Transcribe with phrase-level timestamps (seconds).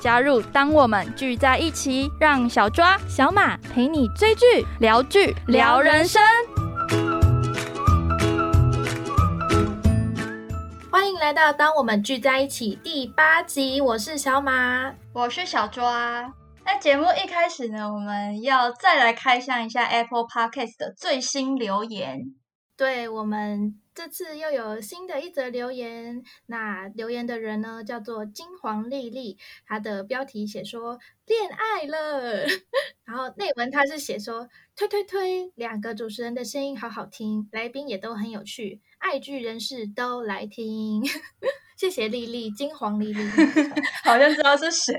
[0.00, 6.22] 加入当我们聚在一起，让小抓、小马陪你追剧、聊剧、聊人生。
[10.90, 16.32] 欢迎来到《当我们聚在一起》第八集，我是小马，我是小抓。
[16.64, 22.22] 在节目一开始呢，我们要再来开箱一下 Apple Podcast 的最新留言。
[22.74, 23.79] 对我们。
[23.94, 32.46] 这次又有新的一则留言，那留言的人呢叫做金黄丽丽，她的标题写说恋爱了，
[33.04, 41.02] 然后内文他是写说推推推，两个主持人的声音好好听，来宾也都很有趣，爱剧人士都来听，
[41.76, 43.22] 谢谢丽丽，金黄丽丽，
[44.04, 44.94] 好像知道是谁，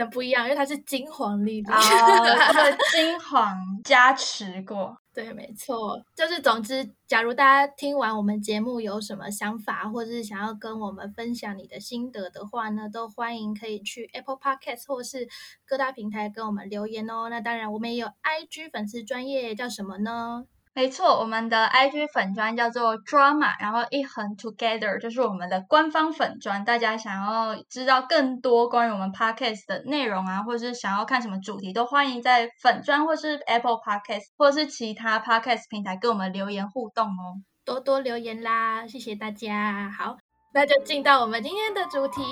[0.00, 1.76] 能不一样，因为它是金黄丽丽，哦，
[2.90, 4.96] 金黄加持过。
[5.12, 15.28] 对，没错，就是总之，假如大家听完我们节目有什么想法，或者是想要跟我们分享你的心得的话呢，都欢迎可以去 Apple Podcast 或是
[15.66, 17.28] 各大平台跟我们留言哦。
[17.28, 20.46] 那当然，我们也有 IG 粉丝专业，叫什么呢？
[20.80, 26.64] 没错，我们的 IG 粉砖叫做 Drama，然后一横 Together 就是我们的官方粉砖。
[26.64, 37.36] 大家想要知道更多关于我们 Podcast 的内容啊，或是想要看什么主题，都欢迎在粉砖或是 Apple Podcast 或是其他 Podcast 平台跟我们留言互动哦，
[37.66, 39.90] 多多留言啦，谢谢大家。
[39.90, 40.16] 好，
[40.54, 42.22] 那就进到我们今天的主题。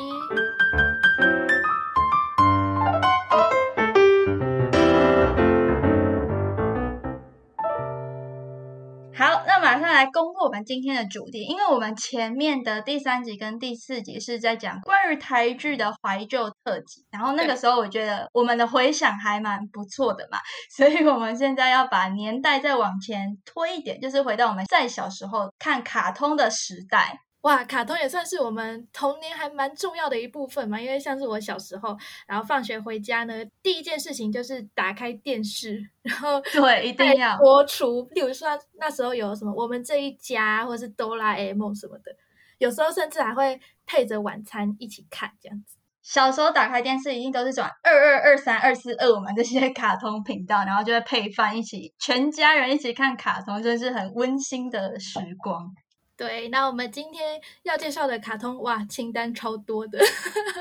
[9.69, 20.39] 马上来公布我们今天的主题，因为我们前面的第三集跟第四集是在讲关于台剧的怀旧特辑，然后那个时候我觉得我们的回想还蛮不错的嘛，
[20.75, 27.19] 所以我们现在要把年代再往前推一点，就是回到我们在小时候看卡通的时代。
[27.43, 38.49] 哇，卡通也算是我们童年还蛮重要的一部分嘛，因为像是我小时候，然后放学回家呢，第一件事情就是打开电视，然后对，一定要播出，例如说
[38.81, 42.13] 那时候有什么我们这一家，或是哆啦 A 梦什么的，
[42.59, 45.77] 有时候甚至还会配着晚餐一起看这样子。
[46.03, 55.73] 小时候打开电视一定都是转二二二三二四二我们这些卡通频道，然后就会配饭一起，全家人一起看卡通，真是很温馨的时光。
[56.19, 59.97] 对，那我们今天要介绍的卡通，哇，清单超多的，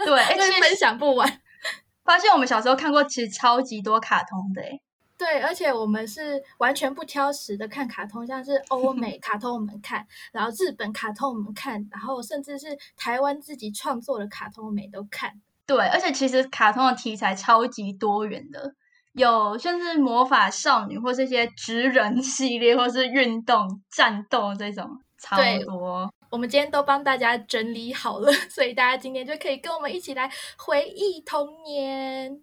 [0.05, 1.41] 对， 而且分享不完。
[2.05, 4.79] 发现我们小时候看过其实超级多卡通的，哎，
[5.17, 15.41] 对，而且我们是完全不挑食的看卡通，像是 欧美卡通我们看，然后日本卡通我们看，然后甚至是台湾自己创作的卡通我们都看。
[15.65, 18.75] 对，而且其实卡通的题材超级多元的，
[19.13, 25.01] 有甚至魔法少女，或是一些职人系列，或是运动战斗这种。
[25.17, 32.41] 超多，我们今天都帮大家整理好了， 所以大家今天就可以跟我们一起来回忆童年。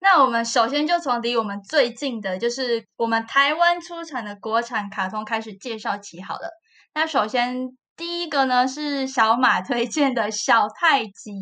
[0.00, 6.50] 那我们首先就从离我们最近的，就是我们台湾出产的国产卡通开始介绍起好了。
[6.94, 11.32] 那首先第一个呢是小马推荐的小太极，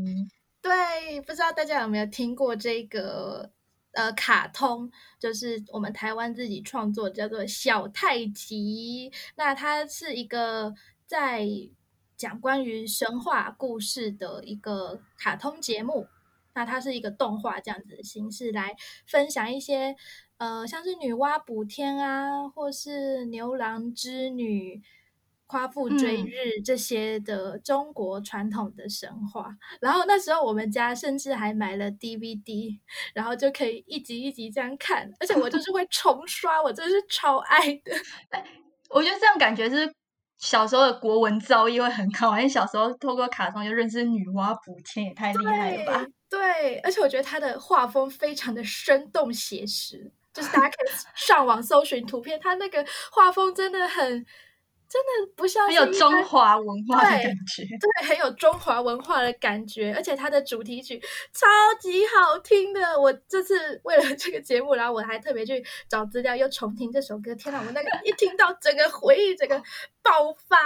[0.63, 3.51] 对，不知道大家有没有听过这个？
[3.93, 9.11] 呃，卡通就是我们台湾自己创作，叫做《小太极》。
[9.37, 10.75] 那它是一个
[11.07, 11.47] 在
[12.17, 16.07] 讲关于神话故事的一个卡通节目。
[16.55, 18.77] 那它是一个动画这样子的形式来
[19.07, 19.97] 分享一些，
[20.37, 24.83] 呃，像是女娲补天啊，或是牛郎织女。
[25.53, 32.79] 夸父追日这些的中国传统的神话，然后那时候我们家甚至还买了 DVD，
[33.13, 37.93] 然后就可以一集一集这样看，而且我就是会重刷，我真是超爱的。
[38.89, 39.93] 我觉得这样感觉是
[40.39, 46.07] 小时候的国文造诣会很高，因为小时候透过卡通就认识女娲补天，也太厉害了吧？
[46.31, 54.25] 对，而且我觉得它的画风非常的生动写实，就是大家可以上网搜寻图片，它那个画风真的很。
[54.93, 61.01] 真的不像很有中华文化的感觉， 对，很有中华文化的感觉，而且它的主题曲
[61.33, 61.47] 超
[61.81, 63.01] 级好听的。
[63.01, 67.35] 我这次为了这个节目，然后我还特别去找资料，又重听这首歌。
[67.35, 69.57] 天哪，我那个一听到整个回忆，整个
[70.03, 70.59] 爆发。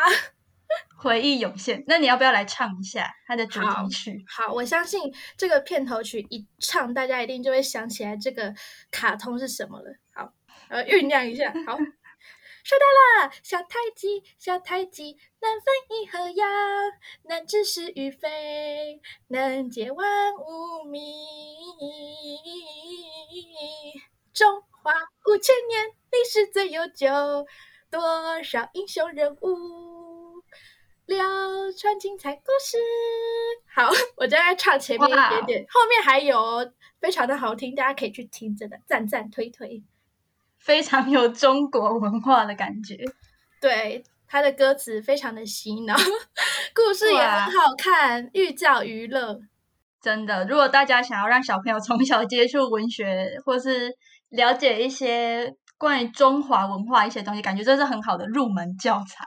[0.99, 1.84] 回忆涌现。
[1.87, 4.25] 那你要不要来唱一下它的主题曲？
[4.26, 5.00] 好，我相信
[5.37, 8.52] 这个片头曲一唱，大家一定就会想起来这个
[8.90, 9.94] 卡通是什么了。
[10.12, 10.32] 好，
[10.69, 11.55] 呃，酝酿一下。
[11.64, 11.78] 好，
[12.67, 12.85] 收到
[13.25, 16.45] 了，小太极，小太极，能分一合呀，
[17.29, 20.99] 能知是与非，能解万物迷。
[24.35, 24.93] 中华
[25.27, 27.07] 五千年历史最悠久，
[27.89, 30.43] 多少英雄人物，
[31.05, 31.23] 流
[31.79, 32.79] 传精彩故事。
[33.73, 39.85] 好，我就在唱前面一点点，后面还有非常的好听，大家可以去听，真的赞赞推推，
[40.67, 42.97] 非常有中国文化的感觉。
[43.63, 45.95] 对，他的歌词非常的洗脑，
[46.75, 49.39] 故事也很好看，寓教于乐。
[50.03, 53.97] 真的，如果大家想要让小朋友从小接触文学，或是
[54.29, 59.25] 了解一些关于中华文化一些东西，感觉这是很好的入门教材。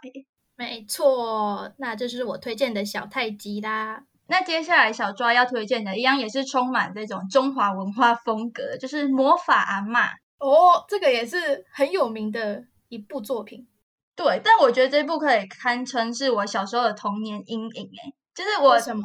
[0.58, 4.04] 没错，那就是我推荐的小太极啦。
[4.28, 10.10] 那接下来小抓要推荐的，一样也是充满这种中华文化风格，就是魔法阿妈。
[10.40, 13.68] 哦，这个也是很有名的一部作品。
[14.16, 17.86] 对，但我觉得这部可以堪称是我小时候的童年阴影。
[17.86, 19.04] 哎，就是我什么？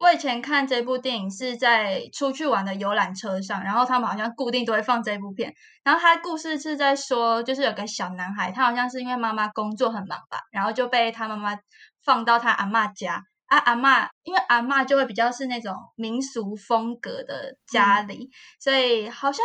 [0.00, 5.52] 我以前看这部电影是在出去玩的游览车上，然后他们好像固定都会放这部片。
[5.82, 11.58] 然后他故事是在说，就是有个小男孩，他好像是因为妈妈工作很忙吧，然后就被他妈妈
[12.04, 13.24] 放到他阿妈家。
[13.46, 19.44] 啊，阿妈因为阿妈就会比较是那种民俗风格的家里，所以好像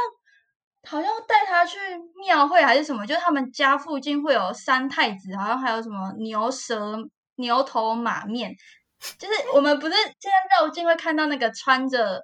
[0.89, 1.77] 好像带他去
[2.15, 6.97] 庙会还是什么，就是他们家附近会有三太子，好像还有什么牛舌、
[7.35, 8.53] 牛头马面。
[9.17, 12.21] 就是我们不是 现在绕境会看到那个穿着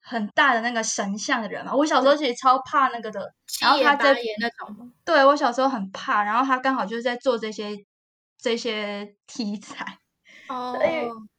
[0.00, 1.72] 很大的那个神像的人嘛？
[1.74, 4.92] 我小时候其实超怕那个的，然后他在那种？
[5.04, 7.76] 对我小时候很怕，然后他刚好就是在做这些
[8.40, 9.98] 这些题材，
[10.48, 10.76] 哦，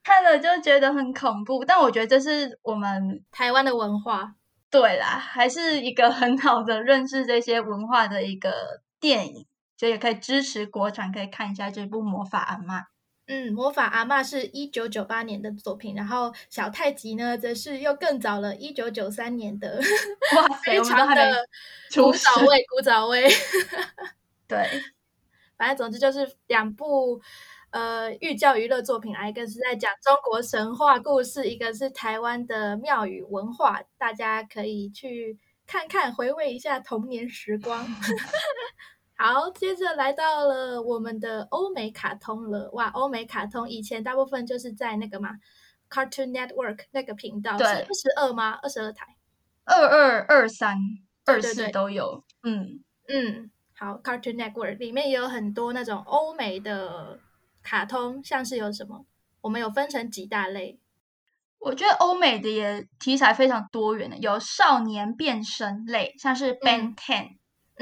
[0.04, 1.66] 看了就觉得很恐怖。
[1.66, 4.34] 但我觉得这是我们台湾的文化，
[4.80, 12.82] 对啦，还是一个很好的认识这些文化的一个电影，所以也可以支持国产，可以看一下这部《魔法阿妈》。
[13.26, 19.82] 嗯，魔法阿妈是一九九八年的作品，然后小太极呢，则是又更早了，一九九三年的，
[20.36, 21.48] 哇， 非常的
[21.96, 23.28] 古早味，古早味。
[24.48, 24.70] 对，
[25.58, 27.20] 反正总之就是两部
[27.78, 35.38] 呃寓教于乐作品啊，一个是在讲中国神话故事，一个是台湾的庙宇文化，大家可以去
[35.68, 37.86] 看看，回味一下童年时光。
[39.16, 42.68] 好，接着来到了我们的欧美卡通了。
[42.74, 45.30] 哇，欧美卡通以前大部分就是在那个嘛
[45.88, 48.58] ，Cartoon Network 那个频道，是二十二吗？
[48.64, 49.06] 二十二台，
[49.66, 50.76] 二二二三
[51.26, 52.24] 二四都有。
[52.42, 57.20] 嗯嗯，好，Cartoon Network 里面也有很多那种欧美的
[57.68, 59.06] 卡通，像是有什么？
[59.42, 60.80] 我们有分成几大类。
[61.60, 67.38] 我觉得欧美的也题材非常多元的，有少年变身类，像是 Ben Ten，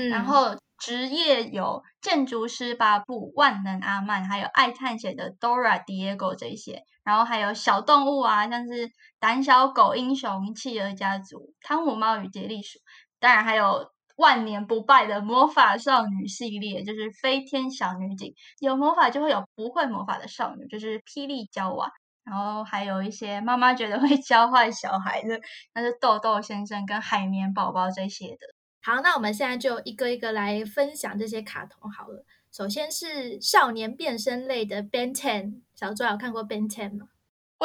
[0.09, 0.57] 然后。
[0.77, 12.77] 职业有建筑师巴布、万能阿曼，还有爱探险的 Dora Diego 这些，然后还有小动物啊，像是胆小狗英雄、企鹅家族、汤姆猫与杰利鼠，
[13.21, 18.33] 当然还有万年不败的魔法少女系列，就是飞天小女警。
[18.59, 21.91] 有魔法就会有不会魔法的少女，就是霹雳娇娃。
[22.23, 25.39] 然后还有一些妈妈觉得会教坏小孩的，
[25.75, 28.39] 那是豆豆先生跟海绵宝宝这些的。
[28.81, 32.25] 好，那我们现在就一个一个来分享这些卡通好了。
[32.51, 37.07] 首先是少年变身类的 Ben Ten，小周有看过 Ben Ten 吗？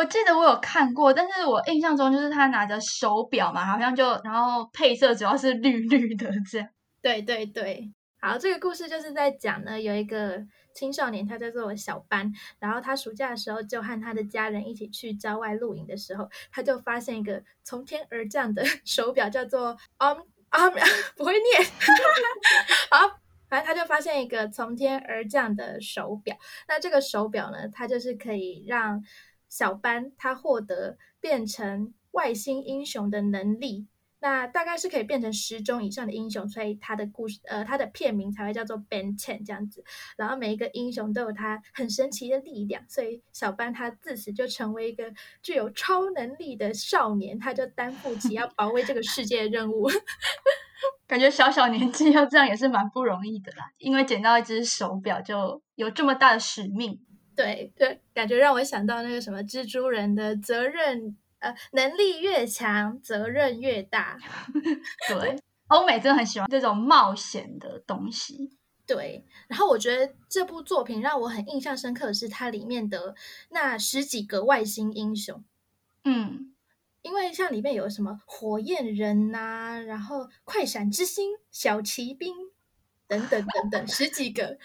[0.00, 6.66] 我记得我有看过，但是我印象中就是他拿着手表嘛，好像就然后配色主要是绿绿的这样。
[7.02, 10.42] 对对对，好，这个故事就是在讲呢，有一个
[10.74, 20.16] 青少年，他叫做小班，然后他暑假的时候就和他的家人一起去郊外露营的时候，他就发现一个从天而降的 手表，叫做 On。
[20.48, 20.68] 啊，
[21.14, 21.70] 不会念。
[22.90, 26.36] 好，反正他就发现一个从天而降的手表。
[26.66, 29.00] 那这个手表呢，它就是可以让
[29.50, 33.86] 小班他获得变成外星英雄的能力。
[34.22, 39.82] 那大概是可以变成十种以上的英雄，所以他的故事，呃，他的片名才会叫做 Ben Ten 这样子。
[40.18, 45.10] 然后每一个英雄都有他很神奇的力量，所以小班他自此就成为一个
[45.42, 49.88] 具有超能力的少年，他就担负起要保卫这个世界的任务。
[51.08, 57.00] 感觉小小年纪要这样也是蛮不容易的啦，因为捡到一只手表就有这么大的使命。
[57.42, 61.16] 对对，感觉让我想到那个什么蜘蛛人的责任。
[61.40, 64.18] 呃，能力越强，责任越大。
[65.08, 68.58] 对，欧美真的很喜欢这种冒险的东西。
[68.84, 73.14] 对，然后我觉得这部作品让我很印象深刻的是它里面的
[73.48, 75.42] 那十几个外星英雄，
[76.04, 76.54] 嗯，
[77.00, 82.34] 因为像里面有什么火焰人呐、然后快闪之星、小骑兵
[83.08, 84.58] 等等等等十几个，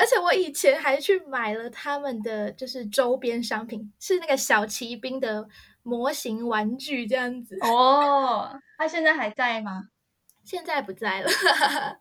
[0.00, 5.46] 而且我以前还去买了他们的就是周边商品，是那个小骑兵的
[5.82, 7.58] 模型玩具这样子。
[7.68, 9.90] 哦，他现在还在吗？
[10.42, 11.30] 现在不在了。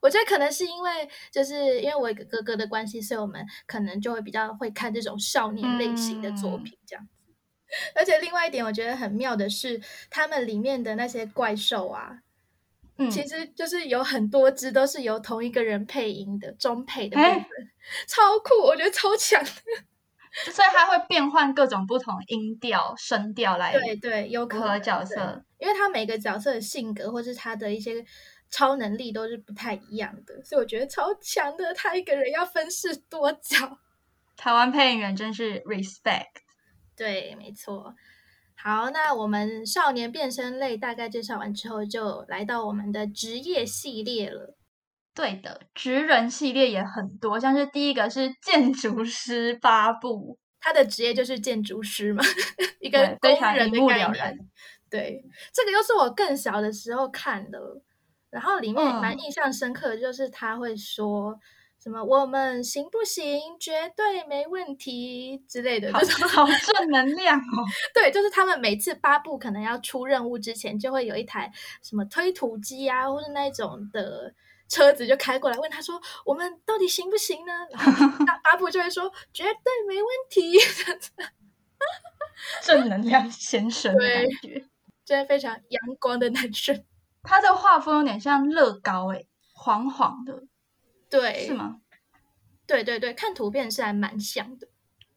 [0.00, 7.10] 我觉得可能是因为，就是因为我个哥哥的关系，所以我们可能就会比较会看这种少年类型的作品这样子。
[7.94, 12.22] 而且另外一点，我觉得很妙的是，他们里面的那些怪兽啊，
[12.98, 17.48] 嗯，其实就是有很多只都是由同一个人配音的，中配的部哎分，
[18.08, 19.44] 超酷，我觉得超强。
[20.52, 25.42] 所以他会变换各种不同音调、声调来对对，有可能角色。
[25.58, 28.04] 因为他每个角色的性格或是他的一些
[28.50, 31.72] 超能力都是不太一样的，所以我觉得超强的。
[31.72, 33.78] 他一个人要分饰多角。
[34.36, 36.26] 台湾配音员真是 respect。
[36.94, 37.94] 对，没错。
[38.58, 44.56] 好，那我们少年变身类大概介绍完之后，就来到我们的职业系列了。
[45.14, 52.22] 对的，职人系列也很多，像是第一个是建筑师八部，他的职业就是建筑师嘛，
[52.80, 54.38] 一个非常工人的概念。
[54.90, 57.58] 对，这个又是我更小的时候看的，
[58.30, 61.38] 然后里面蛮嗯印象深刻的，就是他会说
[61.86, 63.40] 什么“我们行不行？
[63.60, 66.28] 绝对没问题”之类的好这种。
[66.28, 67.62] 好正能量哦。
[67.94, 71.48] 对，就是他们每次八部可能要出任务之前，就会有一台
[71.84, 74.34] 什么推土机啊，或者那种的
[74.68, 80.58] 车子就开过来问他说：“我们到底行不行呢？”然后 那八部就会说：“绝对没问题。”
[82.66, 84.64] 正能量先生的感对觉。
[85.04, 86.84] 真的非常阳光的男生。
[87.22, 90.42] 他的画风有点像乐高，诶，黄黄的，
[91.10, 91.54] 对，是？
[91.54, 91.76] 吗？
[92.66, 94.66] 对对对，看图片是还蛮像的。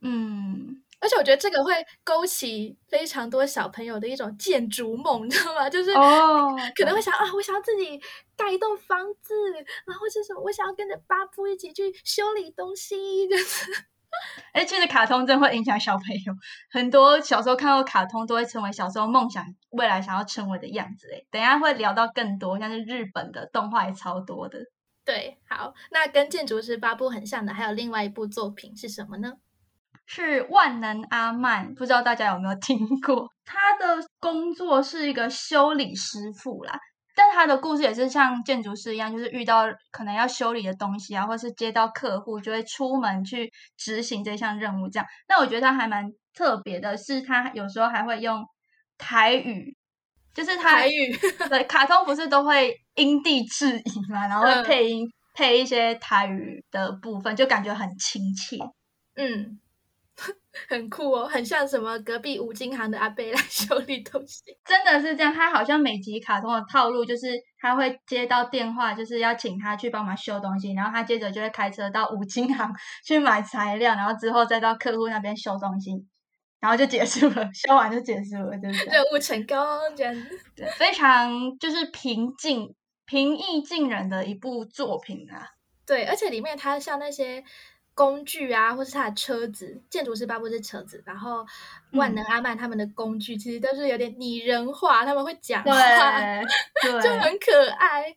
[0.01, 5.69] 嗯，而且我觉得这个会勾起非常多小朋友的一种建筑梦， 你知道吗？
[5.69, 7.99] 就是哦，可能会想啊，我想要自己
[8.37, 9.33] 盖一栋房子，
[9.85, 13.65] 然后是什么，我想要跟着巴布一起去修理东西，就是
[14.53, 16.33] 哎，其实卡通真的会影响小朋友，
[16.71, 21.07] 很多小时候看过卡通都会成为小时候梦想未来想要成为的样子。
[21.13, 24.59] 哎，等一下会聊到更多，像是日本的动画也超多的。
[25.09, 25.39] 对。
[25.49, 29.33] 好，那跟建筑师巴布很像的，还有另外一部作品是什么呢？
[30.05, 33.27] 是万能阿曼，不知道大家有没有听过？
[33.43, 36.79] 他的工作是一个修理师傅啦，
[37.15, 44.87] 但他的故事也是像建筑师一样，就是遇到可能要修理的东西啊，或是接到客户，就会出门去执行这项任务。
[44.87, 48.45] 这样，那我觉得他还蛮特别的，是他有时候还会用
[48.99, 49.75] 台语，
[50.39, 51.13] 就是他台语，
[51.49, 58.57] 对卡通不是都会因地制宜嘛，然后配音、配一些台语的部分，就感觉很亲切。
[59.17, 59.59] 嗯，
[60.69, 64.41] 很酷哦，很像什么隔壁五金行的阿贝来修理东西。
[64.63, 67.27] 真的是这样，他好像每集卡通的套路就是
[67.59, 72.73] 他会接到电话，就是要请他去帮忙修东西，然后他接着就会开车到五金行
[73.05, 75.91] 去买材料，然后之后再到客户那边修东西，
[76.59, 79.57] 然后就结束了， 修完就结束了，就是这样任务成功，
[79.95, 80.39] 这样子。
[80.55, 82.75] 对，非常就是平静、
[83.05, 85.49] 平易近人的一部作品啊。
[85.85, 87.43] 对，而且里面它像那些
[87.95, 91.45] 工具啊，或是它的车子，建筑师巴布是车子，然后
[91.93, 95.71] 万嗯能阿曼他们的工具其实都是有点拟人化，他们会讲话，
[96.83, 98.15] 对就，很可爱，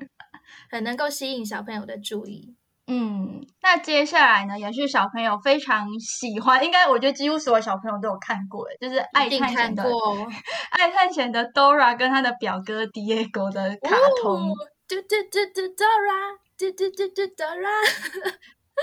[0.70, 2.56] 很能够吸引小朋友的注意。
[2.86, 10.16] 嗯，那接下来呢，也是小朋友非常喜欢，应该我觉得几乎所有小朋友都有看过，就是爱探险的过
[10.70, 14.50] 爱探险的 Dora 跟他的表哥 Diego 的卡通。
[14.50, 14.54] 哦
[14.86, 17.72] 嘟嘟嘟嘟 Dora，嘟嘟嘟嘟 Dora，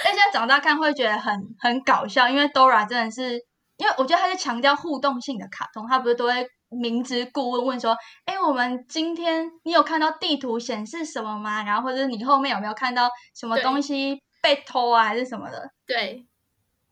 [0.03, 3.33] 但现在长大看会觉得很很搞笑，因为 Dora 真的是，
[3.77, 11.63] 因为我觉得他是强调互动性的卡通，他不是都会明知故问问说，哎，我们今天你有看到地图显示什么吗？
[11.63, 15.69] 然后或者是你后面有没有看到什么东西被偷啊，还是什么的？
[15.85, 16.25] 对，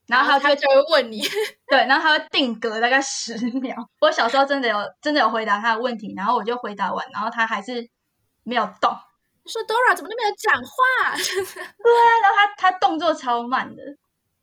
[0.08, 1.22] 然后他就会他就会问你，
[1.68, 3.76] 对，然后他会定格大概十秒。
[4.02, 7.90] 我小时候真的有真的有回答他的问题，然后我就回答完，然后他还是
[8.44, 8.92] 没有动。
[9.46, 11.16] 说 Dora 怎么都没有讲话？
[11.16, 13.82] 对啊，然后他他动作超慢的，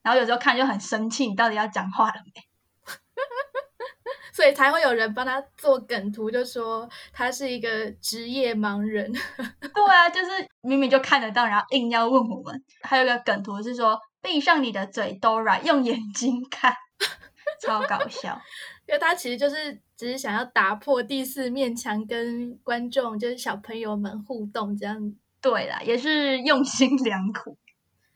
[0.03, 2.43] 然后有时候看就很生气，你到底要讲话了没？
[4.33, 9.11] 所以才会有人帮他做梗图，就说他是一个职业盲人。
[9.75, 12.63] 对啊，就是明明就看得到，然后硬要问我们。
[12.83, 16.75] 还有一个梗图是说，闭上你的嘴，Dora，用眼睛看，
[17.63, 18.41] 超搞笑。
[18.87, 25.15] 因为他其实就是只是想要打破第四面墙，跟观众就是小朋友们互动这样。
[25.41, 27.57] 对啦，也是用心良苦。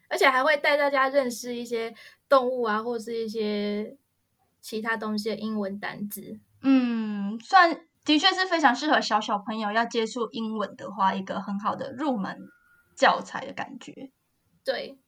[0.09, 1.95] 而且还会带大家认识一些
[2.29, 3.97] 动物啊，或是一些
[4.61, 6.38] 其他东西的英文单字。
[6.62, 12.38] 嗯，算的确是非常适合小小朋友要接触英文的话，一个很好的入门
[12.97, 14.11] 教材的感觉。
[14.64, 14.99] 对，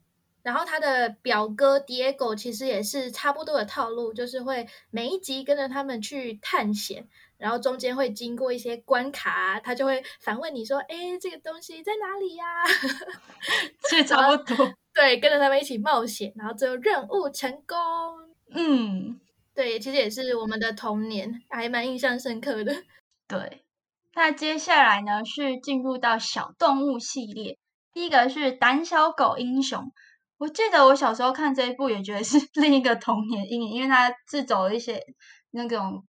[0.42, 7.06] 然后他的表哥 Diego 其实也是差不多的套路，就是会每一集跟着他们去探险，
[7.36, 12.44] 然后中间会经过一些关卡，他就会反问你说：“哎，这个东西在哪里呀？”
[13.90, 14.72] 其实差不多。
[14.94, 17.76] 对，跟着他们一起冒险，然后最后任务成功。
[18.54, 19.18] 嗯，
[19.54, 22.74] 对，其实也是我们的童年，还蛮印象深刻的。
[23.28, 23.64] 对，
[24.14, 27.58] 那接下来呢是进入到小动物系列，
[27.92, 29.92] 第一个是胆小狗英雄。
[30.38, 35.00] 我记得我小时候看这一部也觉得是 另一个童年阴影，因为它是走了一些
[35.50, 36.04] 那种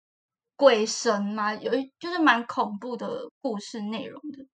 [0.57, 4.45] 鬼神嘛，有一就是蛮恐怖的故事内容的，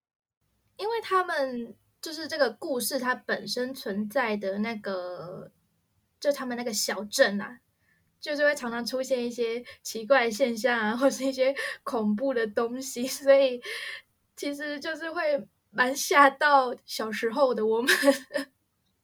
[0.76, 1.76] 因为他们。
[2.00, 5.50] 就是这个故事它本身存在的那个，
[6.20, 7.58] 就他们那个小镇啊，
[8.20, 13.60] 就是会常常出现一些奇怪的现象啊，或是一些恐怖的东西， 所以
[14.36, 15.22] 其实就是会
[15.70, 17.92] 蛮吓到小时候的我们。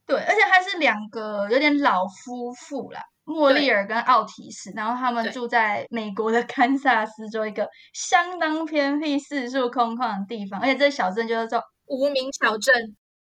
[0.07, 11.63] 对，而且还是两个有点老夫妇啦，莫利尔跟奥提斯，然后他们住在美国的堪萨斯州一个相当偏僻、四处空旷的地方，而且这小镇就叫做。
[11.87, 12.97] 无名小镇，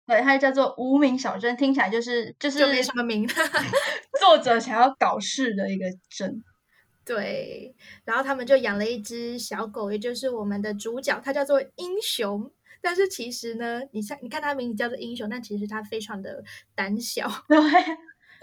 [0.07, 3.27] 对，它叫做无名小镇，听起来就是就是没什么名。
[4.21, 6.43] 作者想要搞事的一个镇，
[7.07, 7.75] 对。
[8.05, 12.53] 然后他们就养了一只小狗，也就是我们的主角，它叫做英雄。
[12.83, 16.45] 但是其实呢，你像，你看它名字叫做英雄，但其实它非常的
[16.75, 17.27] 胆小。
[17.49, 17.59] 对，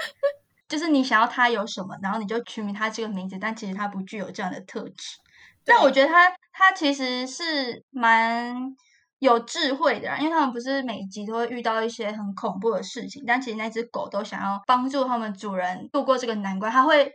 [0.67, 5.19] 就是你想要它有什么，然后你就取名它这个名字，但其实它不具有这样的特质。
[5.63, 8.75] 但我觉得它它其实是蛮。
[9.21, 17.13] 有智慧的，因为他们不是每集都会遇到一些很恐怖的事情，但其实那只狗都想要帮助他们主人度过这个难关，它会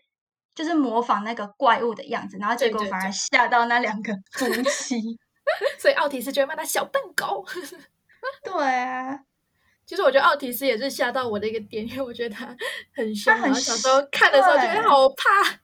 [0.54, 5.00] 就是模仿那个怪物的样子，然后结果反而吓到那两个夫妻，
[5.80, 7.45] 所以奥提斯就会骂他小笨狗。
[8.45, 9.19] 对啊，
[9.84, 12.56] 其实我觉得奥提斯也是吓到我的一个点，因为我觉得他
[12.95, 15.58] 很凶，然后小时候看的时候觉得好怕，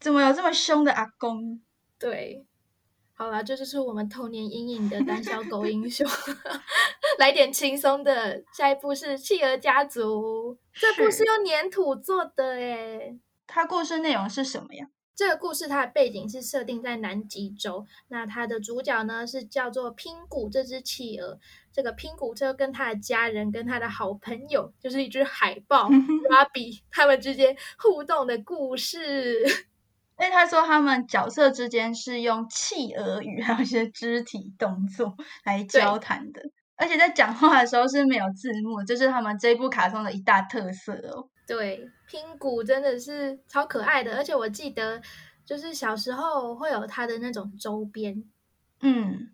[0.00, 1.60] 怎么有这么凶的阿公？
[1.96, 2.44] 对。
[3.20, 6.08] 好啦，这就是我们童年阴影的胆小狗英雄。
[7.20, 10.54] 来点轻松的，下一部是《企鹅家族》。
[10.72, 13.18] 这部是用粘土做的诶。
[13.46, 14.86] 它故事内容是什么呀？
[15.14, 17.86] 这个故事它的背景是设定在南极洲。
[18.08, 21.38] 那它的主角呢是叫做拼骨这只企鹅。
[21.74, 25.90] 这个拼骨车跟他的家人跟他的好朋友，就是一只海豹
[26.30, 29.44] 拉 比，他们之间互动的故事。
[30.20, 36.42] 因为他说他们角色之间是用企鹅语 还有一些肢体动作来交谈的，
[36.76, 41.30] 而且在讲话的时候是没有字幕，这是他们这部卡通的一大特色哦。
[41.46, 45.00] 对，拼骨真的是超可爱的，而且我记得
[45.46, 48.22] 就是小时候会有它的那种周边，
[48.82, 49.30] 嗯，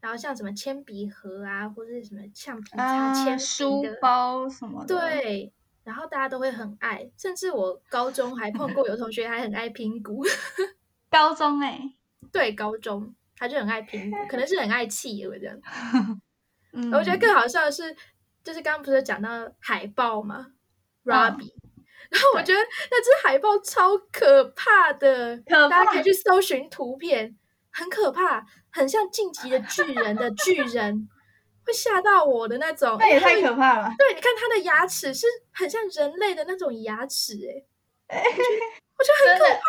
[0.00, 5.52] 然后像什么铅笔盒啊，或者什么橡皮擦、铅书包什么的，对。
[5.86, 10.24] 然后大家都会很爱，甚至我高中还碰过 有同学还很爱拼谷。
[11.08, 11.80] 高中哎，
[12.32, 15.56] 对，高中他就很爱拼谷，可能是很爱气我这样。
[16.74, 17.94] 嗯，我觉得更好笑的是，
[18.42, 20.48] 就是刚刚不是讲到海豹吗
[21.04, 21.54] ？Robbie，
[22.10, 22.58] 然后我觉得
[22.90, 27.38] 那只海豹超可怕的，大家可以去搜寻图片，
[27.70, 31.08] 很可怕，很像晋级的巨人的巨人。
[31.66, 33.92] 会吓到我的那种，那也太可怕了。
[33.98, 37.34] 对，你看它的牙齿是很像人类的那种牙齿，
[38.06, 39.60] 哎，我觉得很可怕。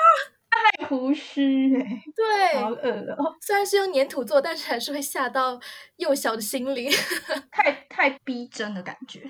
[0.49, 3.35] 它还胡须，哎，对，好恶哦。
[3.41, 5.59] 虽然是用粘土做，但是还是会吓到
[5.97, 6.89] 幼小的心灵，
[7.51, 9.29] 太太逼真的感觉。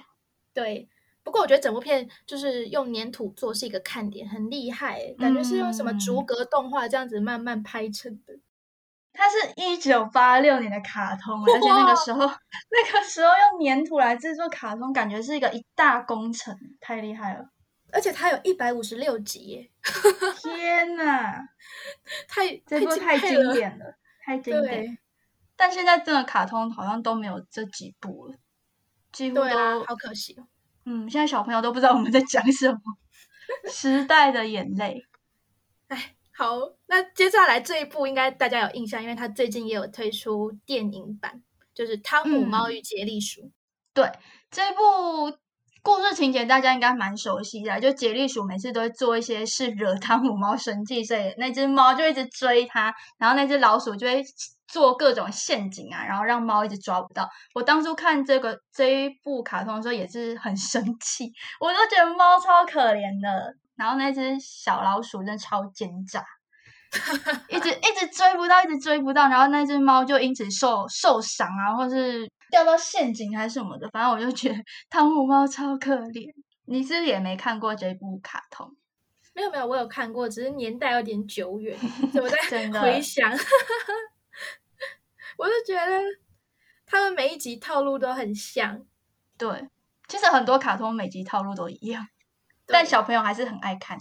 [0.53, 0.87] 对，
[1.23, 8.35] 不过我觉得整部片就是用粘土做是一个看点，很厉害，感觉是用什么逐格动画这样子慢慢拍成的。
[9.17, 12.19] 它是一九八六年的卡通，而且那个时候，
[12.69, 17.43] 那个时候用粘土来制作卡通，感觉是一个一大工程，太厉害了。
[17.91, 19.71] 而且它有一百五十六集，
[20.43, 21.41] 天哪，
[22.29, 23.85] 太这部太经典了，
[24.23, 24.97] 太经典。
[25.55, 28.35] 但现在真的卡通好像都没有这几部了，
[29.11, 30.37] 几乎都好可惜。
[30.85, 32.79] 嗯，现在小朋友都不知道我们在讲什么，
[33.71, 35.01] 时代的眼泪，
[35.87, 36.16] 哎。
[36.37, 41.41] 好，那接下来这一部应该大家有印象，因为它最近也有推出电影版，
[41.73, 43.41] 就是《汤姆猫与杰利鼠》。
[43.91, 44.07] 对，
[44.51, 45.35] 这部
[45.81, 54.23] 故事情节大家应该蛮熟悉的，就杰利鼠每次都会做一些事惹汤姆猫生气，所以那只猫就一直追它，然后那只老鼠就会
[54.67, 57.27] 做各种陷阱啊，然后让猫一直抓不到。
[57.55, 63.55] 我当初看这个这一部卡通的时候也是很生气，我都觉得猫超可怜的。
[63.77, 66.25] 然后那只小老鼠真的超奸诈，
[67.47, 73.87] 一直一直追不到，一直追不到，然后那只猫就因此受受伤啊，或是掉到陷阱还是什么的。
[73.89, 74.55] 反正我就觉得
[74.89, 76.29] 汤姆猫超可怜。
[76.65, 78.75] 你是不是也没看过这部卡通？
[79.33, 81.77] 没有没有，我有看过，只是年代有点久远，
[82.11, 82.37] 所以我在
[82.81, 83.31] 回想。
[85.37, 86.01] 我就觉得
[86.85, 88.83] 他们每一集套路都很像，
[89.37, 89.69] 对，
[90.07, 92.07] 其实很多卡通每集套路都一样，
[92.67, 93.97] 但小朋友还是很爱看。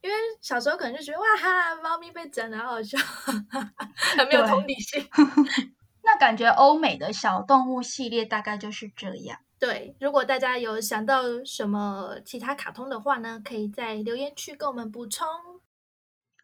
[0.00, 2.96] 因为小时候可能就觉得哇哈，猫咪被整的好好笑，
[4.16, 5.06] 很没有对同理心。
[6.02, 9.38] 那感觉欧美的小动物系列大概就是这样。
[9.58, 15.28] 对，如果大家有想到什么其他卡通的话呢，可以在留言区跟我们补充。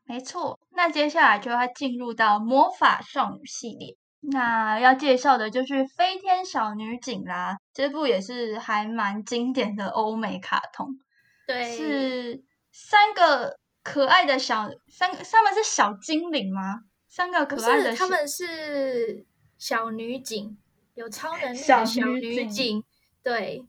[0.05, 3.97] 没错，那接下来就要进入到魔法少女系列。
[4.21, 10.99] 那要介绍的就是《飞天小女警》啦，这部也是还蛮经典的欧美卡通，
[11.47, 16.83] 对，是三个可爱的小三个，他们是小精灵吗？
[17.09, 19.25] 三个可爱是他们是
[19.57, 20.59] 小女警，
[20.95, 22.85] 有超能力的小女警。
[23.23, 23.65] 对，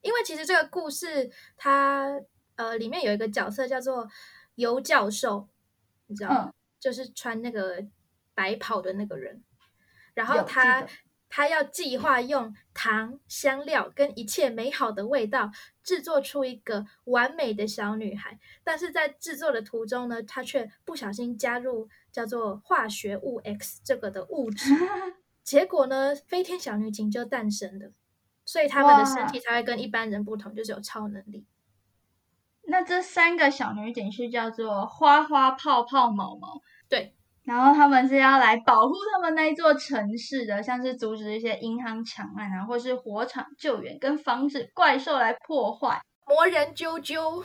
[0.00, 2.12] 因为其实这个故事它
[2.54, 4.08] 呃里面有一个角色叫做
[4.54, 5.48] 尤教授，
[6.06, 6.44] 你知道吗？
[6.46, 7.84] 嗯就是穿那个
[8.34, 9.42] 白袍的那个人，
[10.14, 10.88] 然后他得
[11.28, 15.50] 他要计划用糖、香料跟一切美好的味道
[15.82, 24.72] 制作出一个完美的小女孩，但是在制作的途中呢，他却不小心加入叫做化学物 X 这个的物质，
[25.42, 27.92] 结果呢，飞天小女警就诞生了，
[28.44, 31.44] 所以他们的身哇体才会跟一般人不同，就是有超能力。
[32.68, 36.62] 那这三个小女警是叫做花花泡泡毛毛，对，
[37.46, 47.44] 然后他们是要来保护他们那一座城市的，像是阻止一些银行抢案啊，或是火场救援，跟防止怪兽来破坏，魔人啾啾，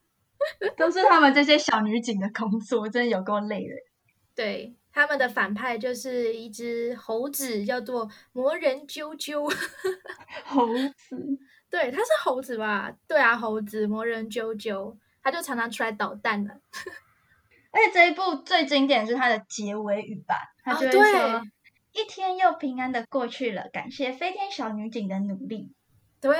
[0.78, 3.74] 都是他们这些小女警的工作，真的有够累的。
[4.34, 9.42] 对，他们的反派就是一只猴子，叫做魔人啾啾。
[10.46, 11.16] 猴子，
[11.68, 12.90] 对，他是猴子吧？
[13.06, 16.58] 对啊，猴子魔人啾啾，他就常常出来捣蛋的。
[17.70, 21.42] 而且这一部最经典的是它的结尾语吧，它就会说。
[21.92, 25.72] 一天又平安的过去了，感谢飞天小女警的努力。
[26.20, 26.36] 对，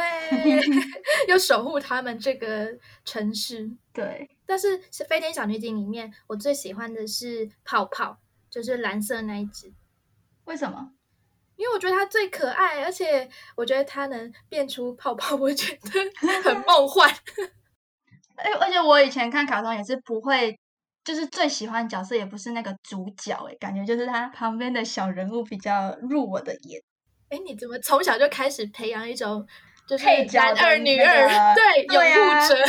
[1.28, 2.68] 又守护他们这个
[3.04, 3.70] 城市。
[3.92, 8.18] 对，但是是飞天小女警里面，我最喜欢的是泡泡，
[8.50, 9.72] 就是蓝色那一只，
[10.44, 10.92] 为什么？
[11.56, 17.10] 因为我觉得它最可爱，而且我觉得它能变出泡泡，我觉得很梦幻。
[18.36, 20.56] 哎而且我以前看卡通也是不会，
[21.08, 26.78] 就是最喜欢角色也不是那个主角，哎，感觉就是他旁边的小人物比较入我的眼。
[27.30, 29.42] 哎，你怎么从小就开始培养一种
[29.86, 32.62] 就是配男二女二，个对，拥对啊护者，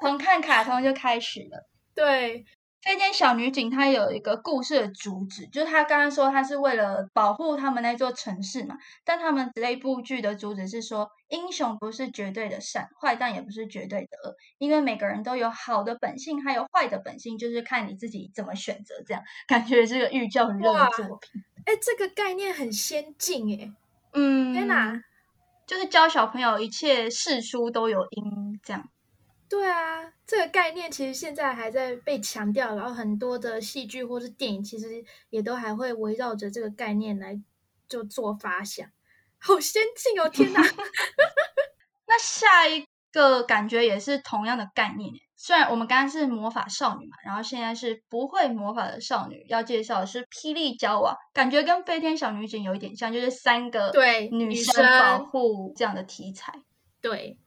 [0.00, 1.68] 从看卡通就开始了。
[1.94, 2.42] 对，
[2.82, 18.94] 飞天小女警她有一个故事的主旨，就是她刚刚说她是为了保护他们那座城市嘛，但他们这一部剧的主旨是说，英雄不是绝对的善，坏蛋也不是绝对的恶，因为每个人都有好的本性，还有坏的本性，就是看你自己怎么选择。
[19.06, 21.42] 这样感觉是个寓教于乐的作品。
[21.66, 23.72] 哎，这个概念很先进哎，
[24.12, 25.02] 嗯，天哪！
[25.66, 28.88] 就是教小朋友一切事出都有因，这样。
[29.48, 37.40] 对啊，这个概念其实现在还在被强调，然后很多的戏剧或是电影其实也都还会围绕着这个概念来
[37.88, 38.86] 就做发想，
[39.38, 40.28] 好先进哦！
[40.28, 40.60] 天哪
[42.06, 45.20] 那下一个感觉也是同样的概念耶。
[45.34, 56.52] 虽然我们刚刚是魔法少女嘛，然后现在是不会魔法的少女，要介绍的是霹雳娇娃，感觉跟飞天小女警有一点像，就是三个对女女生保生护这样的题材。
[57.00, 57.38] 对，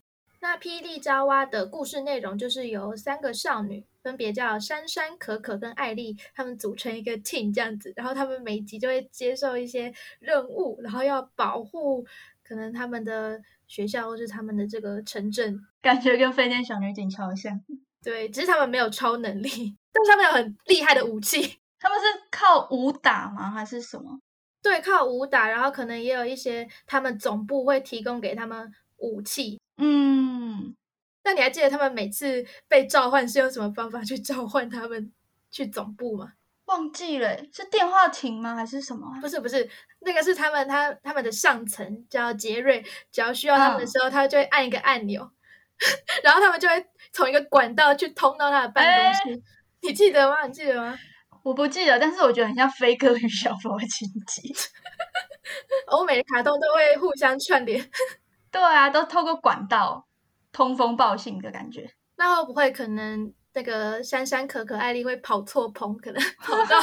[0.43, 12.04] 那霹雳娇娃的故事内容就是由三个少女，分别叫珊珊、可可跟艾丽，她们组成一个 team 这样子，然后她们每集就会接受一些任务，然后要保护
[12.43, 15.62] 可能他们的学校或是他们的这个城镇。
[15.80, 17.62] 感觉跟飞天小女警超像，
[18.04, 21.60] 对，只是他们没有超能力， 但是他们有很厉害的武器。
[21.80, 23.51] 他们是靠武打吗？
[23.51, 24.19] 还是什么？
[24.63, 29.61] 对，靠武打，然后可能也有一些他们总部会提供给他们武器。
[29.84, 30.76] 嗯，
[31.24, 35.12] 那你还记得他们每次被召唤是用什么方法去召唤他们
[35.50, 36.34] 去总部吗？
[36.65, 38.56] 忘记了，是电话亭吗？
[38.56, 39.20] 还是什么啊？
[39.20, 39.67] 不是，不是，
[40.02, 45.30] 那个是他们他他们的上层叫杰瑞，只要需要他们的嗯时候，他就会按一个按钮，
[46.24, 49.41] 然后他们就会从一个管道去通到他的办公室。
[49.82, 50.46] 你记得吗？
[50.46, 50.98] 你记得吗？
[51.44, 54.54] 我不记得，但是我觉得很像飞哥与小佛的情节。
[55.88, 57.84] 欧美的卡通都会互相串联，
[58.52, 60.06] 对啊，都透过管道
[60.52, 61.92] 通风报信的感觉。
[62.18, 66.80] 那会不会可能那个珊珊、可可、艾丽会跑错棚，可能 跑到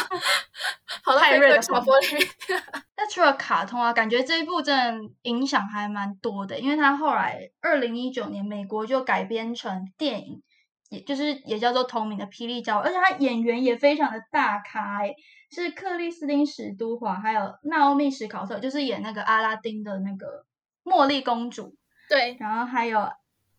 [1.04, 2.28] 跑到飞哥泰瑞？
[2.96, 10.42] 那除了卡通啊，感觉这一部真的影响还蛮多的，因为它后来二零一九年美国就改编成电影，
[10.88, 15.14] 也就是也叫做同名的《霹雳娇》，而且它演员也非常的大咖、欸，
[15.52, 20.44] 是克里斯汀史都华，还有纳欧密史考特，就是演那个阿拉丁的那个
[20.88, 21.76] 茉莉公主，
[22.08, 23.08] 对，然后还有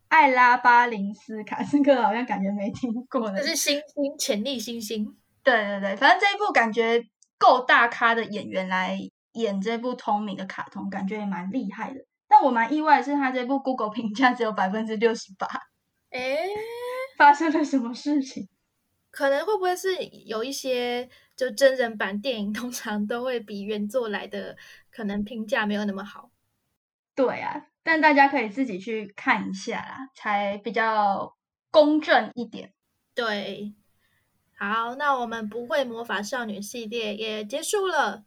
[0.07, 5.15] 艾拉巴林斯卡，这个好像感觉没听过的这，是星星潜力新星。
[5.43, 7.01] 对对对，反正这一部感觉
[7.37, 8.97] 够大咖的演员来
[9.33, 11.99] 演这部同名的卡通，感觉也蛮厉害的。
[12.27, 15.47] 但我蛮意外的是，他这部 Google 评价只有百分之六十八，
[16.09, 16.37] 哎，
[17.17, 18.47] 发生了什么事情？
[19.11, 24.55] 可能会不会是有一些就真人版电影，通常都会比原作来的
[24.91, 26.29] 可能评价没有那么好。
[27.19, 31.35] 对啊，但大家可以自己去看一下啦，才比较
[31.69, 32.71] 公正一点。
[33.13, 33.73] 对，
[34.57, 38.23] 好，那我们不会魔法少女系列也结束了，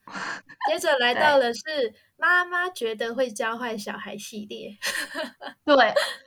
[0.68, 4.76] 接着 来到了是妈妈觉得会教坏小孩系列。
[5.64, 5.74] 对，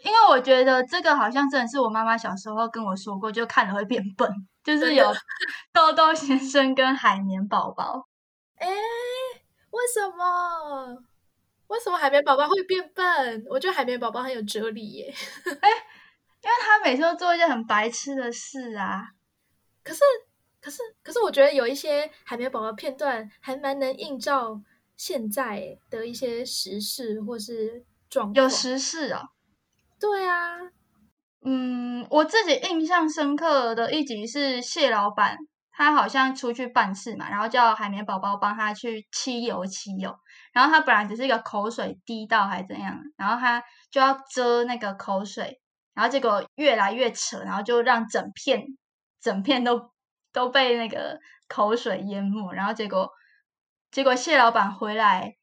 [0.03, 4.27] 因为我觉得这个好像真的是我妈妈小时候跟我说过，就看了会变笨，
[4.63, 5.13] 就是有
[5.71, 8.07] 豆豆先生跟海绵宝宝。
[8.57, 8.67] 哎，
[9.69, 11.03] 为什么？
[11.67, 13.43] 为什么海绵宝宝会变笨？
[13.49, 15.13] 我觉得海绵宝宝很有哲理耶。
[15.45, 15.51] 因
[16.51, 19.03] 为他每次都做一件很白痴的事啊。
[19.83, 20.01] 可是，
[20.61, 24.61] 可是，可是，我觉得有一些海绵宝宝片段还蛮能映照
[24.95, 28.35] 现在的一些时事或是状况。
[28.35, 29.29] 有时事哦。
[29.99, 30.57] 对啊，
[31.43, 35.37] 嗯，我自己印象深刻的一集是蟹老板，
[35.71, 40.15] 他好像出去办事嘛，然后叫海绵宝宝帮他去漆油漆油，
[40.55, 45.59] 然后他本来只是一个口水滴到还怎样，然后他就要遮那个口水，
[45.93, 48.63] 然后结果越来越扯，然后就让整片
[49.19, 49.91] 整片都
[50.31, 53.11] 都被那个口水淹没，然后结果
[53.91, 55.35] 结果谢老板回来，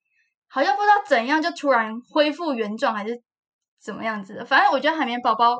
[0.48, 3.22] 好像不知道怎样就突然恢复原状，还是
[3.78, 5.58] 怎么样子的，反正我觉得海绵宝宝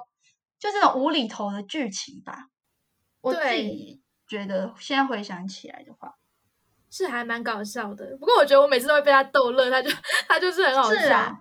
[0.59, 2.47] 就这种无厘头的剧情吧，
[3.21, 6.15] 我自己觉得现在回想起来的话，
[6.93, 8.15] 是还蛮搞笑的。
[8.19, 9.91] 不过我觉得我每次都会被他逗乐，他就
[10.29, 11.35] 他就是很好笑。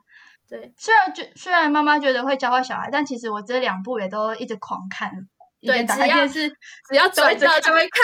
[0.47, 5.11] 对虽然觉虽然妈妈觉得会教坏小孩，但其实我这两部也都一直狂看，
[5.59, 6.49] 以对只要电视，
[6.89, 8.01] 只要转到就会看。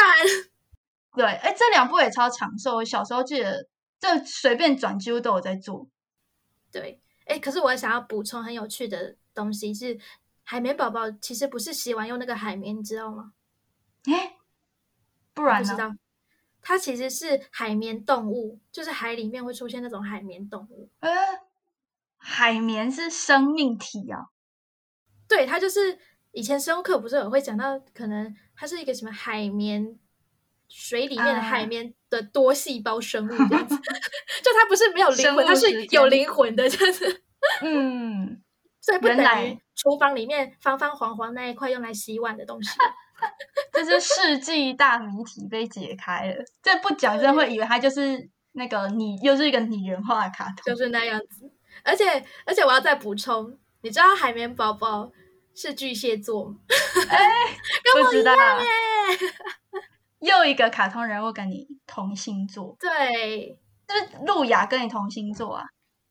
[1.15, 3.65] 对，哎，这两部也超长寿，我小时候记得
[3.99, 5.87] 这随便转几乎都有在做，
[6.71, 9.97] 对，哎，可是我想要补充很有趣的东西是，
[10.43, 13.31] 海绵宝宝其实不是洗完用那个海绵，你知道吗？
[14.05, 14.35] 哎，
[15.33, 15.95] 不然呢？
[16.67, 20.89] 它其实是海绵动物，就是海里面会出现那种海绵动物。
[20.99, 21.09] 呃，
[22.17, 24.27] 海绵是生命体啊，
[25.29, 25.97] 对，它就是
[26.33, 29.97] 以前生物课不是有会讲到，可能它是一个什么海绵，
[30.67, 33.77] 水里面的海啊绵的多细胞生物这样子，
[34.43, 37.23] 就它不是没有灵魂，它是有灵魂的，就是。
[37.61, 38.43] 嗯，
[38.81, 42.71] 所以不等于厨房里面方方黄黄那一块用来洗碗的东西。
[43.83, 51.51] 这是世纪大谜题被解开了，这不讲真的会以为它就是那个拟又是一个拟人化的卡通，就是那样子。
[51.83, 55.11] 而且而且我要再补充，你知道海绵宝宝
[55.55, 56.55] 是巨蟹座吗？
[57.83, 58.67] 跟我一样耶。
[60.19, 65.65] 又一个卡通人物跟你同星座，对就是路亚跟你同星座啊。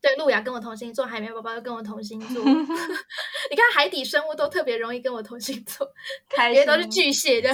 [0.06, 2.44] 对，路亚跟我同星座，海绵宝宝又跟我同星座。
[2.44, 5.88] 你看海底生物都特别容易跟我同星座，
[6.30, 7.50] 开心因为都是巨蟹的。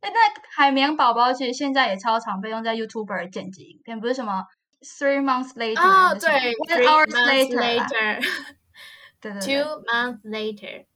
[0.00, 0.18] 哎，那
[0.50, 4.44] 海绵宝宝其实现在也超常被用在 YouTuber 剪辑影片，不是什么
[4.80, 8.20] Three months later 哦，还是什么对 hours months later，
[9.20, 10.86] 对对 two months later。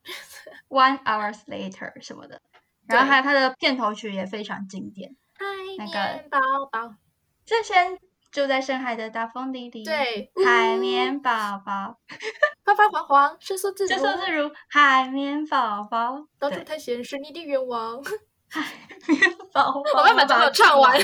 [0.68, 2.40] ，One hours later 什么的。
[2.86, 5.44] 然后还有它的片头曲也非常经典，海
[5.78, 6.38] 那个绵宝
[6.70, 6.94] 宝，
[7.44, 7.98] 这先
[8.32, 11.30] 住在深海的大风里里，，对，海绵宝
[11.64, 11.98] 宝，
[12.64, 18.02] 发发黄黄，伸缩自如，伸缩自如海绵宝宝，对到处探险是你的愿望。
[18.48, 18.62] 海
[19.06, 20.98] 绵宝宝，我办法整首唱完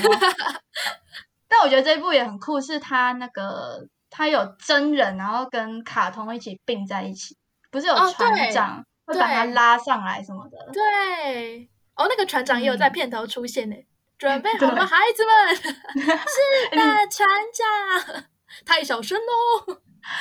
[1.47, 7.37] 但我觉得这一部也很酷，是它那个它有真人，然后跟卡通一起并在一起，
[7.71, 10.57] 不是有哦船对长、会把它拉上来什么的。
[10.73, 13.75] 对，哦，那个船长也有在片头出现呢。
[14.19, 14.85] 准备好了，对。
[14.85, 16.77] 孩子们， 是的，
[17.09, 18.23] 船长，
[18.65, 19.79] 太小声喽，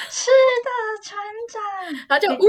[0.09, 0.31] 是
[0.65, 0.71] 的，
[1.03, 1.19] 船
[1.53, 1.61] 长，
[2.09, 2.47] 然后就呜，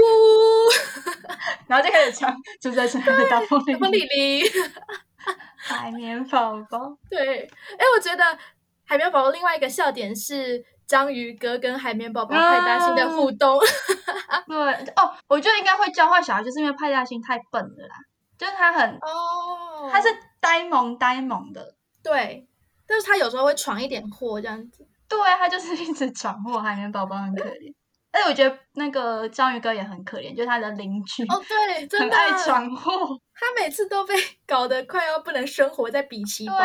[1.66, 4.50] 然后就开始唱，就在深海的大风里里里，
[5.56, 8.38] 海绵宝宝，对，哎，我觉得
[8.86, 13.58] 海绵宝宝另外一个笑点是章鱼哥跟海绵宝宝派大星的互动。
[14.46, 14.72] 对。
[14.96, 17.94] 哦，我觉得应该会教坏小孩，就是因为派大星太笨了啦，
[18.40, 20.08] 就是他很哦，他是
[20.40, 22.48] 呆萌呆萌的，对，
[22.86, 24.88] 但是他有时候会闯一点祸这样子。
[25.06, 27.74] 对啊，他就是一直闯祸，海绵宝宝很可怜。
[28.12, 32.90] 而且我觉得那个章鱼哥也很可怜，就是他的邻居哦，对，真的很爱闯祸。
[33.34, 34.14] 他每次都被
[34.46, 36.56] 搞得快要不能生活在比奇堡。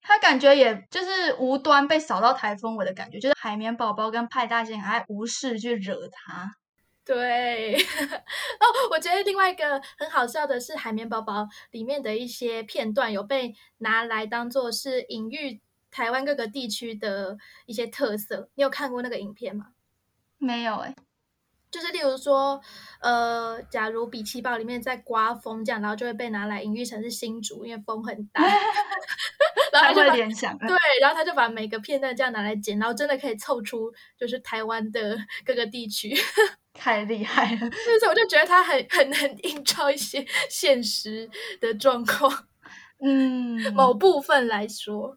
[0.00, 6.50] 他感觉也就是无端被扫到台风尾的感觉，就是海绵宝宝跟派大星还无事去惹他。
[7.04, 7.74] 对，
[8.14, 15.60] 哦，我觉得另外一个很好笑的是，《海绵宝宝》里面的一些片段有被拿来当做是隐喻
[15.90, 17.36] 台湾各个地区的
[17.66, 18.48] 一些特色。
[18.54, 19.66] 你有看过那个影片吗？
[20.38, 20.94] 没有哎、
[21.70, 22.60] 就是例如说，
[23.00, 28.42] 呃，假如比奇堡里面在刮风这样，然后就会被拿来隐喻成是新竹，因为风很大，
[29.72, 30.68] 然后他会他就把联想的。
[30.68, 36.16] 对，然后他就把每个片段这样拿来剪，然后真的可以凑出就是台湾的各个地区。
[36.72, 37.58] 太厉害了。
[37.58, 41.28] 所以我就觉得他很很能映照一些 现实
[41.60, 42.46] 的状况，
[43.04, 45.16] 嗯，某部分来说，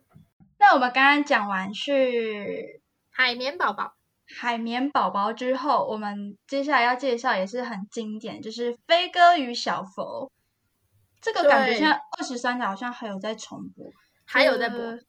[0.59, 3.93] 那我们刚刚讲完是海绵宝宝，
[4.37, 10.31] 海绵宝宝之后，我们接下来要介绍也是很经典，就是飞哥与小佛。
[11.21, 13.85] 这个感觉对现在二十三台好像还有在重播，
[14.25, 14.99] 还有在播，呃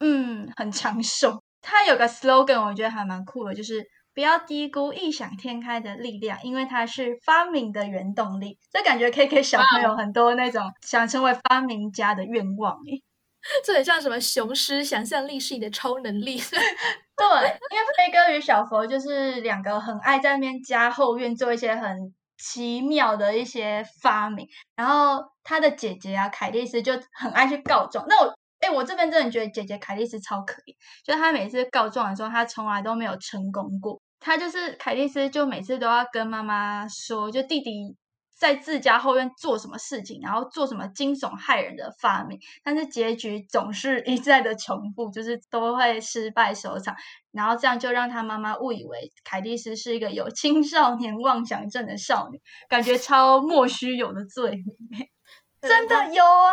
[0.00, 1.42] 嗯，很长寿。
[1.62, 3.82] 它有个 slogan，我觉得还蛮酷的，就是
[4.14, 8.58] 不要低估异想天开的力量，因为它是发明的原动力。
[8.70, 13.02] 这感觉可以给小朋友很多那种想成为发明家的愿望诶。
[13.64, 16.36] 这很像什么雄狮，想象力是你的超能力。
[17.16, 17.26] 对，
[17.70, 24.46] 因为飞哥与小佛就是两个很爱在那边家后院做一些很奇妙的一些发明，
[24.76, 28.04] 然后他的姐姐啊凯蒂斯就很爱去告状。
[28.08, 34.00] 那我哎，我这边真的觉得姐姐凯莉丝超可怜，就是她每次告状的时候，她从来都没有成功过。
[34.20, 37.96] 她就是凯莉丝，就每次都要跟妈妈说，就弟弟
[38.38, 46.94] 在自家后院做什么事情，然后做什么惊悚骇人的发明，但是结局总是一再的重复，就是都会失败收场。
[47.32, 55.08] 然后这样就让他妈妈误以为凯蒂斯是一个有青少年妄想症的少女，感觉超莫须有的罪名。
[55.62, 56.52] 真的有啊，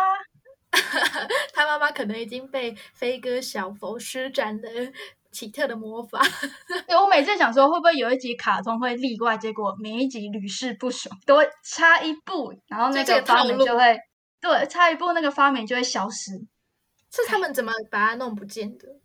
[1.52, 4.68] 他妈妈可能已经被飞哥小佛施展的
[5.32, 6.20] 奇特的魔法。
[6.86, 13.98] 对我每次想说会不会有一集卡通会例外，结果每一集屡试不爽，都会差一步，然后那个发明就会
[14.40, 16.32] 对差一步，那个发明就会消失。
[17.12, 18.99] 是他们怎么把它弄不见的？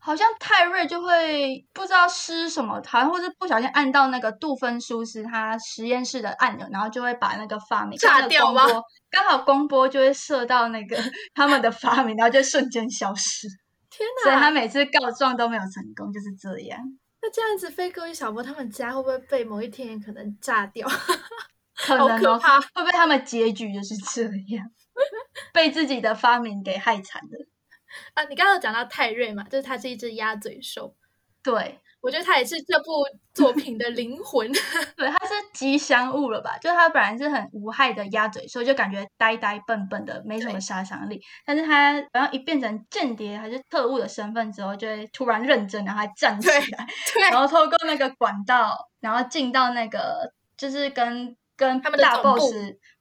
[0.00, 8.62] 好像泰瑞就会不知道施什么，好像或是不小心按到那个杜芬舒斯他实验室的按钮，然后就会把那个发明炸掉吗
[9.10, 10.96] 刚好光波就会射到那个
[11.34, 13.46] 他们的发明，然后就瞬间消失。
[13.90, 14.50] 天所以他！
[14.50, 16.78] 每次告状都没有成功，就是这样。
[17.20, 20.88] 那这样子，飞哥与小波他们家会不会被某一天可能炸掉？
[21.76, 24.22] 可好能哦，可怕会不会他们结局就是这
[24.54, 24.64] 样，
[25.52, 27.46] 被自己的发明给害惨了？
[28.14, 30.94] 啊，你刚刚有讲到泰瑞嘛，就是它是一只鸭嘴兽，
[31.42, 34.50] 对，我觉得它也是这部作品的灵魂。
[34.96, 36.56] 对，它是吉祥物了吧？
[36.58, 41.20] 就它本来是很无害的鸭嘴兽，就感觉呆呆笨笨的，没什么杀伤力。
[41.44, 52.52] 但是它然后一变成间谍还是特务的身份之后，就会突然认真，然后还站起来，对 然后透过那个管道，然后进到那个就是跟跟大他们大 boss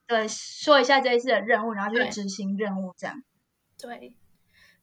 [0.07, 3.21] 对说一下这一次的任务，然后就去执行任务这样。
[3.79, 4.13] 对，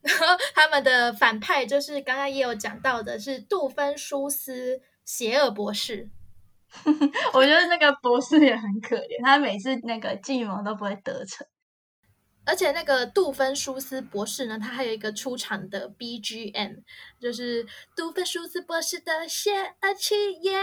[0.06, 6.08] 然 后他们的反派就是刚刚也有讲到的，是杜芬舒斯邪恶博士。
[7.32, 11.46] 我觉得那个博士也很可怜，他每次那个计谋都不会得逞。
[12.44, 16.76] 而且那个杜芬舒斯博士呢，他还有一个出场的 BGM，
[17.20, 17.66] 就是
[17.96, 20.60] 杜芬舒斯博士的邪恶起源。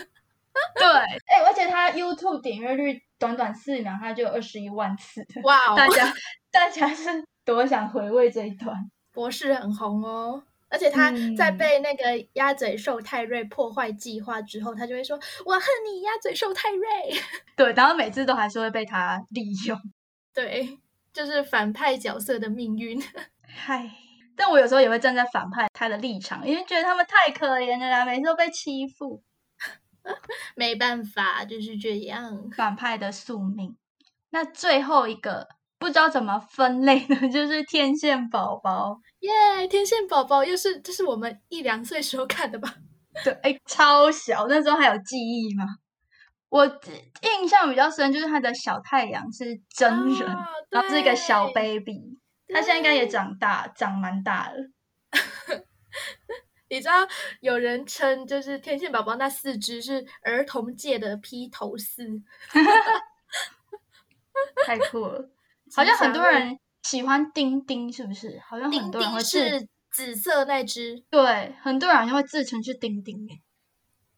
[0.74, 6.12] 对，哎、而且他 YouTube 点阅率短短四秒，他就二十一万次，哇哦，大家
[6.50, 8.90] 大家是多想回味这一段。
[9.12, 10.42] 博士很红哦。
[10.68, 16.84] 而且他嗯在被那个鸭嘴兽泰瑞破坏计划之后，他就会说：“我恨你，鸭嘴兽泰瑞。
[17.56, 19.80] 对，然后每次都还是会被他利用。
[20.34, 20.76] ”对，
[21.12, 23.00] 就是反派角色的命运。
[23.46, 23.88] 嗨，
[24.34, 29.22] 但我有时候也会站在反派他的立场，因为觉得他们太可怜了啦，每次都被欺负。
[30.56, 32.50] 没办法，就是这样。
[32.56, 33.76] 反派的宿命。
[34.30, 35.48] 那最后一个
[35.78, 39.00] 不知道怎么分类的， 就是天线宝宝。
[39.20, 42.74] 耶天线宝宝又是这是我们一两岁时候看的吧？
[43.24, 45.64] 对，哎，超小，那时候还有记忆吗？
[46.48, 52.18] 我印象比较深就是他的小太阳是真人，啊然后是一个小 baby，
[52.48, 54.56] 他现在应该也长大，长蛮大了。
[56.68, 57.06] 你知道
[57.40, 62.04] 有人称就是天线宝宝那四只是儿童界的披头四，
[64.66, 65.30] 太酷了，
[65.76, 68.40] 好像很多人喜欢丁丁，是不是？
[68.48, 73.42] 好像很丁多人会是紫色那只，对，很多人好像会自称是丁丁欸，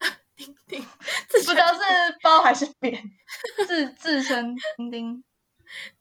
[0.37, 1.81] 丁丁不知道是
[2.23, 3.03] 包还是扁，
[3.67, 5.25] 自自称丁丁。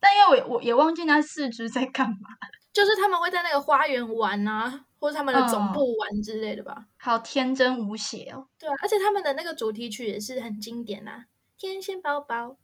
[0.00, 2.16] 但因为我我也忘记那四只在干嘛，
[2.72, 6.86] 就是他们会在那个花园玩啊，或者他们的总嗯部玩之类的吧。
[6.96, 8.48] 好天真无邪哦。
[8.58, 11.26] 对啊，而且他们的那个主题曲也是很经典啊，
[11.58, 12.56] 天线宝宝，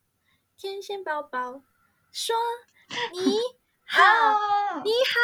[0.57, 1.63] 天线宝宝
[2.11, 2.35] 说
[3.13, 3.39] 你
[3.87, 5.15] 好，啊，你好。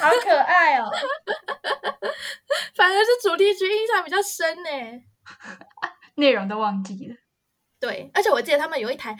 [0.00, 0.90] 好可爱哦！
[2.74, 4.70] 反而是主题曲印象比较深呢。
[6.14, 7.16] 内容都忘记了。
[7.78, 9.16] 对，而且我记得他们有一台，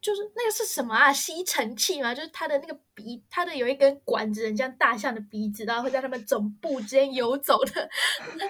[0.00, 1.12] 就是那个是什么啊？
[1.12, 7.88] 吸尘器嘛，就是它的那个鼻，它的有一根管子，很像大象的鼻子，然后会在他们总部之间游走的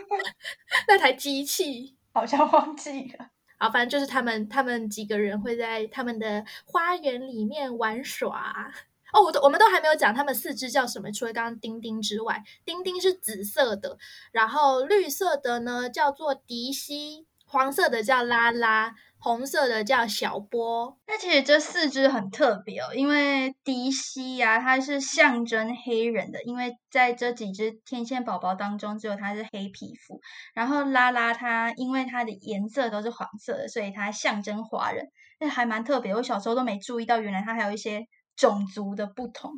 [0.89, 1.97] 那台机器。
[2.13, 3.31] 好像忘记了。
[3.59, 8.73] 啊，反正就是他们，他们几个人会在他们的花园里面玩耍。
[9.13, 13.97] 哦，我都我们都还没有讲他们四只叫什么，除了刚刚丁丁之外，丁丁是紫色的，
[14.33, 20.99] 然后绿色的呢叫做迪西，黄色的叫拉拉，红色的叫小波。
[21.07, 30.21] 那其实这四只很特别哦，因为迪西呀、它是象征黑人的，因为在这几只天线宝宝当中，只有它是黑皮肤。
[30.55, 35.09] 然后拉拉它，因为它的颜色都是黄色的，所以它象征华人，
[35.41, 36.14] 那还蛮特别。
[36.14, 38.07] 我小时候都没注意到，原来它还有一些
[38.37, 39.53] 种族的不同。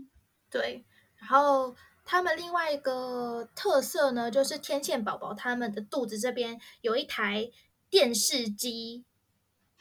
[0.50, 0.84] 对，
[1.18, 7.46] 然后他们另外一个特色呢，就是天线宝宝他们的肚子这边有一台
[7.88, 9.04] 电视机，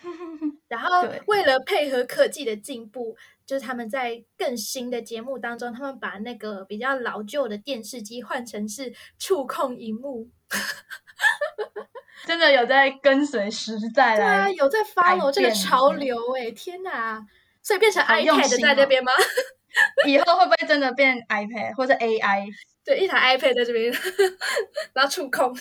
[0.67, 10.29] 然后为了配合科技的进步，就是他们在更新的节目当中，他们把那个比较老旧的电视机换成是触控荧幕。
[12.25, 17.25] 真的有在跟随时代对啊，有在 follow 这个潮流哎、天哪！
[17.61, 19.11] 所以变成 iPad 在这边吗？
[20.07, 22.47] 以后会不会真的变 iPad 或者 AI
[22.83, 23.93] 对，一台 iPad 在这边，
[24.93, 25.55] 然后触控。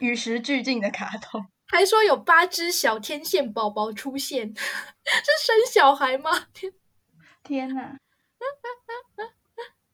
[0.00, 1.46] 与时俱进的卡通？
[1.66, 6.30] 还说有八只小天线宝宝出现， 是生小孩吗？
[6.52, 6.72] 天，
[7.42, 7.98] 天哪！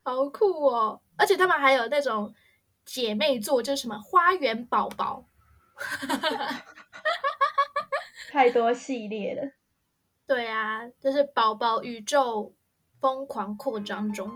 [0.03, 1.01] 好酷哦！
[1.17, 2.35] 而且他们还有那种
[2.85, 5.29] 姐妹座，就是什么花园宝宝。
[8.31, 9.53] 太多系列了。
[10.27, 12.55] 对啊，就是宝宝宇宙
[13.01, 14.31] 疯狂扩张中。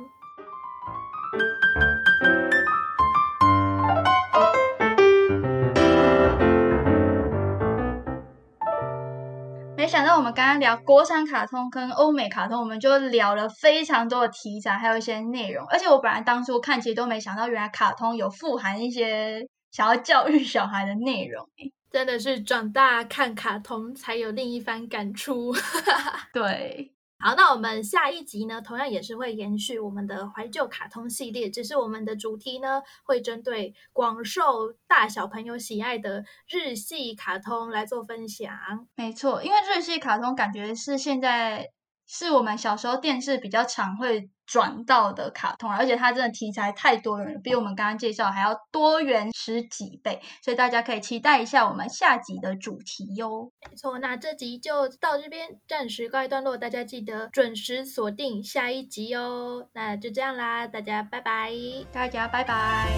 [10.17, 15.67] 我们刚刚聊国产卡通跟欧美卡通，我们就聊了非常多的题材，还有一些内容。
[15.67, 21.45] 而且我本来当初看，其实都没想到，原来卡通有富含一些想要教育小孩的内容。
[21.91, 25.53] 真的是长大看卡通才有另一番感触。
[26.33, 26.94] 对，
[27.27, 38.55] 好，那我们下一集呢，同样也是会延续我们的怀旧卡通系列，只是我们的主题呢，会针对广受大小朋友喜爱的日系卡通来做分享。
[38.95, 41.71] 没错，因为日系卡通感觉是现在
[42.07, 53.51] 是我们小时候电视比较常会转到的卡通，而且它真的题材太多元了，比我们刚刚介绍还要多元十几倍，所以大家可以期待一下我们下集的主题哟。
[53.69, 59.69] 没错，那这集就到这边暂时告一段落，大家记得准时锁定下一集哦。
[59.73, 61.53] 那就这样啦，大家拜拜。
[61.93, 62.89] 大家拜拜。